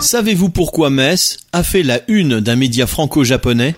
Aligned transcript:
Savez-vous 0.00 0.48
pourquoi 0.48 0.90
Metz 0.90 1.38
a 1.52 1.64
fait 1.64 1.82
la 1.82 2.00
une 2.06 2.38
d'un 2.38 2.54
média 2.54 2.86
franco-japonais? 2.86 3.74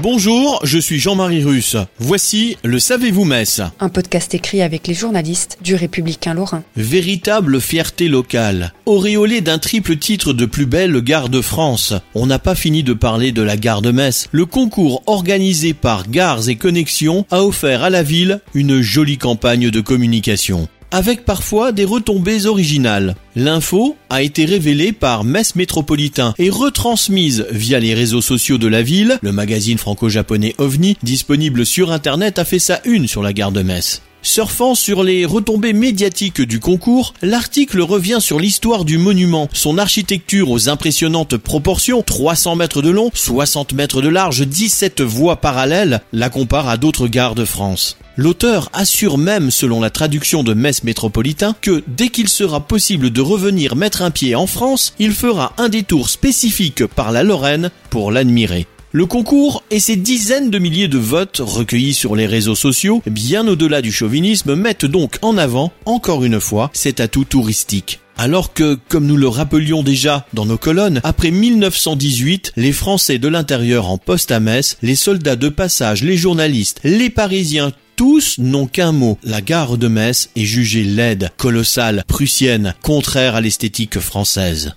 Bonjour, 0.00 0.60
je 0.64 0.78
suis 0.78 0.98
Jean-Marie 0.98 1.44
Russe. 1.44 1.76
Voici 1.98 2.56
le 2.64 2.78
Savez-vous 2.78 3.24
Metz? 3.24 3.60
Un 3.78 3.90
podcast 3.90 4.32
écrit 4.34 4.62
avec 4.62 4.86
les 4.86 4.94
journalistes 4.94 5.58
du 5.62 5.74
Républicain 5.74 6.32
Lorrain. 6.32 6.62
Véritable 6.76 7.60
fierté 7.60 8.08
locale. 8.08 8.72
Auréolé 8.86 9.42
d'un 9.42 9.58
triple 9.58 9.98
titre 9.98 10.32
de 10.32 10.46
plus 10.46 10.66
belle 10.66 10.98
gare 11.02 11.28
de 11.28 11.42
France. 11.42 11.92
On 12.14 12.24
n'a 12.24 12.38
pas 12.38 12.54
fini 12.54 12.82
de 12.82 12.94
parler 12.94 13.32
de 13.32 13.42
la 13.42 13.58
gare 13.58 13.82
de 13.82 13.90
Metz. 13.90 14.28
Le 14.32 14.46
concours 14.46 15.02
organisé 15.06 15.74
par 15.74 16.08
Gares 16.08 16.48
et 16.48 16.56
Connexions 16.56 17.26
a 17.30 17.42
offert 17.42 17.82
à 17.82 17.90
la 17.90 18.02
ville 18.02 18.40
une 18.54 18.80
jolie 18.80 19.18
campagne 19.18 19.68
de 19.70 19.80
communication 19.82 20.68
avec 20.90 21.24
parfois 21.24 21.72
des 21.72 21.84
retombées 21.84 22.46
originales. 22.46 23.16
L'info 23.34 23.96
a 24.10 24.22
été 24.22 24.44
révélée 24.44 24.92
par 24.92 25.24
Metz 25.24 25.54
Métropolitain 25.54 26.34
et 26.38 26.50
retransmise 26.50 27.46
via 27.50 27.78
les 27.78 27.94
réseaux 27.94 28.20
sociaux 28.20 28.58
de 28.58 28.68
la 28.68 28.82
ville. 28.82 29.18
Le 29.22 29.32
magazine 29.32 29.78
franco-japonais 29.78 30.54
OVNI, 30.58 30.96
disponible 31.02 31.66
sur 31.66 31.92
internet, 31.92 32.38
a 32.38 32.44
fait 32.44 32.58
sa 32.58 32.80
une 32.84 33.06
sur 33.06 33.22
la 33.22 33.32
gare 33.32 33.52
de 33.52 33.62
Metz. 33.62 34.02
Surfant 34.26 34.74
sur 34.74 35.04
les 35.04 35.24
retombées 35.24 35.72
médiatiques 35.72 36.42
du 36.42 36.58
concours, 36.58 37.14
l'article 37.22 37.80
revient 37.80 38.18
sur 38.18 38.40
l'histoire 38.40 38.84
du 38.84 38.98
monument, 38.98 39.48
son 39.52 39.78
architecture 39.78 40.50
aux 40.50 40.68
impressionnantes 40.68 41.36
proportions, 41.36 42.02
300 42.02 42.56
mètres 42.56 42.82
de 42.82 42.90
long, 42.90 43.12
60 43.14 43.72
mètres 43.74 44.02
de 44.02 44.08
large, 44.08 44.44
17 44.44 45.00
voies 45.00 45.36
parallèles, 45.36 46.00
la 46.12 46.28
compare 46.28 46.68
à 46.68 46.76
d'autres 46.76 47.06
gares 47.06 47.36
de 47.36 47.44
France. 47.44 47.98
L'auteur 48.16 48.68
assure 48.72 49.16
même, 49.16 49.52
selon 49.52 49.80
la 49.80 49.90
traduction 49.90 50.42
de 50.42 50.54
Metz 50.54 50.82
métropolitain, 50.82 51.54
que 51.60 51.84
dès 51.86 52.08
qu'il 52.08 52.28
sera 52.28 52.66
possible 52.66 53.10
de 53.10 53.20
revenir 53.20 53.76
mettre 53.76 54.02
un 54.02 54.10
pied 54.10 54.34
en 54.34 54.48
France, 54.48 54.92
il 54.98 55.12
fera 55.12 55.52
un 55.56 55.68
détour 55.68 56.08
spécifique 56.08 56.84
par 56.84 57.12
la 57.12 57.22
Lorraine 57.22 57.70
pour 57.90 58.10
l'admirer. 58.10 58.66
Le 58.96 59.04
concours 59.04 59.62
et 59.70 59.78
ses 59.78 59.96
dizaines 59.96 60.48
de 60.48 60.58
milliers 60.58 60.88
de 60.88 60.96
votes 60.96 61.42
recueillis 61.44 61.92
sur 61.92 62.16
les 62.16 62.24
réseaux 62.24 62.54
sociaux, 62.54 63.02
bien 63.04 63.46
au-delà 63.46 63.82
du 63.82 63.92
chauvinisme, 63.92 64.54
mettent 64.54 64.86
donc 64.86 65.18
en 65.20 65.36
avant, 65.36 65.70
encore 65.84 66.24
une 66.24 66.40
fois, 66.40 66.70
cet 66.72 67.00
atout 67.00 67.24
touristique. 67.24 68.00
Alors 68.16 68.54
que, 68.54 68.78
comme 68.88 69.04
nous 69.04 69.18
le 69.18 69.28
rappelions 69.28 69.82
déjà 69.82 70.26
dans 70.32 70.46
nos 70.46 70.56
colonnes, 70.56 71.02
après 71.04 71.30
1918, 71.30 72.54
les 72.56 72.72
Français 72.72 73.18
de 73.18 73.28
l'intérieur 73.28 73.90
en 73.90 73.98
poste 73.98 74.32
à 74.32 74.40
Metz, 74.40 74.78
les 74.80 74.96
soldats 74.96 75.36
de 75.36 75.50
passage, 75.50 76.02
les 76.02 76.16
journalistes, 76.16 76.80
les 76.82 77.10
Parisiens, 77.10 77.72
tous 77.96 78.38
n'ont 78.38 78.66
qu'un 78.66 78.92
mot. 78.92 79.18
La 79.24 79.42
gare 79.42 79.76
de 79.76 79.88
Metz 79.88 80.30
est 80.36 80.46
jugée 80.46 80.84
laide, 80.84 81.32
colossale, 81.36 82.02
prussienne, 82.08 82.74
contraire 82.82 83.34
à 83.34 83.42
l'esthétique 83.42 83.98
française. 83.98 84.74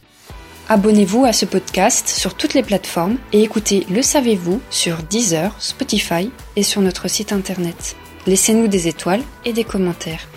Abonnez-vous 0.72 1.25
à 1.25 1.34
ce 1.34 1.47
podcast 1.47 2.07
sur 2.07 2.35
toutes 2.35 2.53
les 2.53 2.62
plateformes 2.62 3.18
et 3.34 3.41
écoutez 3.41 3.88
Le 3.90 4.03
Savez-vous 4.03 4.62
sur 4.69 4.97
Deezer, 5.02 5.52
Spotify 5.59 6.31
et 6.56 6.62
sur 6.62 6.81
notre 6.81 7.07
site 7.07 7.34
internet. 7.34 7.96
Laissez-nous 8.28 8.68
des 8.68 8.88
étoiles 8.88 9.24
et 9.46 9.53
des 9.53 9.63
commentaires. 9.63 10.28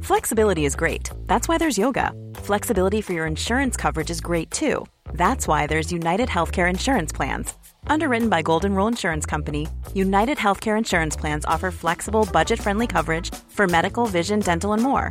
Flexibility 0.00 0.64
is 0.66 0.76
great. 0.76 1.10
That's 1.26 1.48
why 1.48 1.58
there's 1.58 1.76
yoga. 1.76 2.12
Flexibility 2.44 3.00
for 3.00 3.12
your 3.12 3.26
insurance 3.26 3.76
coverage 3.76 4.10
is 4.10 4.20
great 4.20 4.52
too. 4.52 4.86
That's 5.14 5.48
why 5.48 5.66
there's 5.66 5.90
United 5.90 6.28
Healthcare 6.28 6.70
Insurance 6.70 7.10
Plans. 7.12 7.52
Underwritten 7.88 8.28
by 8.28 8.42
Golden 8.42 8.76
Rule 8.76 8.86
Insurance 8.86 9.26
Company, 9.26 9.66
United 9.94 10.38
Healthcare 10.38 10.78
Insurance 10.78 11.16
Plans 11.16 11.44
offer 11.46 11.72
flexible, 11.72 12.28
budget 12.32 12.60
friendly 12.60 12.86
coverage 12.86 13.34
for 13.48 13.66
medical, 13.66 14.06
vision, 14.06 14.38
dental, 14.38 14.74
and 14.74 14.82
more. 14.82 15.10